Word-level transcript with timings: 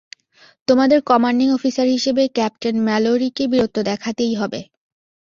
তোমাদের 0.67 0.99
commanding 1.03 1.47
officer 1.51 1.87
হিসাবে, 1.87 2.23
captain 2.35 2.75
ম্যালোরিকে 2.87 3.43
বীরত্ব 3.51 3.77
দেখাতেই 3.89 4.33
হবে। 4.35 4.59